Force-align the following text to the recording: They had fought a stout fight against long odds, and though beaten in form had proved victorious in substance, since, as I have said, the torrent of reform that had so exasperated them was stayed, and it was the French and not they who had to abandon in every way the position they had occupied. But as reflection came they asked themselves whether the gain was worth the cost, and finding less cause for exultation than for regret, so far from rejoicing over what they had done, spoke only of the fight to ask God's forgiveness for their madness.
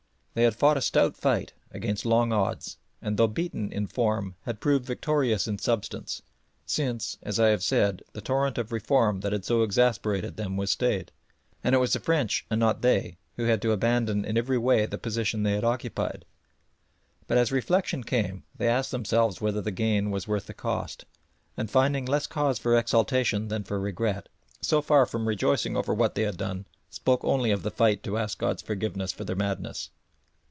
They 0.33 0.43
had 0.43 0.55
fought 0.55 0.77
a 0.77 0.81
stout 0.81 1.17
fight 1.17 1.51
against 1.71 2.05
long 2.05 2.31
odds, 2.31 2.77
and 3.01 3.17
though 3.17 3.27
beaten 3.27 3.69
in 3.73 3.85
form 3.85 4.35
had 4.43 4.61
proved 4.61 4.85
victorious 4.85 5.45
in 5.45 5.59
substance, 5.59 6.21
since, 6.65 7.17
as 7.21 7.37
I 7.37 7.49
have 7.49 7.61
said, 7.61 8.01
the 8.13 8.21
torrent 8.21 8.57
of 8.57 8.71
reform 8.71 9.19
that 9.19 9.33
had 9.33 9.43
so 9.43 9.61
exasperated 9.61 10.37
them 10.37 10.55
was 10.55 10.71
stayed, 10.71 11.11
and 11.65 11.75
it 11.75 11.79
was 11.79 11.91
the 11.91 11.99
French 11.99 12.45
and 12.49 12.61
not 12.61 12.81
they 12.81 13.17
who 13.35 13.43
had 13.43 13.61
to 13.63 13.73
abandon 13.73 14.23
in 14.23 14.37
every 14.37 14.57
way 14.57 14.85
the 14.85 14.97
position 14.97 15.43
they 15.43 15.51
had 15.51 15.65
occupied. 15.65 16.23
But 17.27 17.37
as 17.37 17.51
reflection 17.51 18.01
came 18.01 18.43
they 18.57 18.69
asked 18.69 18.91
themselves 18.91 19.41
whether 19.41 19.59
the 19.59 19.69
gain 19.71 20.11
was 20.11 20.29
worth 20.29 20.45
the 20.45 20.53
cost, 20.53 21.03
and 21.57 21.69
finding 21.69 22.05
less 22.05 22.25
cause 22.25 22.57
for 22.57 22.77
exultation 22.77 23.49
than 23.49 23.65
for 23.65 23.81
regret, 23.81 24.29
so 24.61 24.81
far 24.81 25.05
from 25.05 25.27
rejoicing 25.27 25.75
over 25.75 25.93
what 25.93 26.15
they 26.15 26.23
had 26.23 26.37
done, 26.37 26.67
spoke 26.89 27.25
only 27.25 27.51
of 27.51 27.63
the 27.63 27.69
fight 27.69 28.01
to 28.03 28.17
ask 28.17 28.39
God's 28.39 28.61
forgiveness 28.61 29.11
for 29.11 29.25
their 29.25 29.35
madness. 29.35 29.89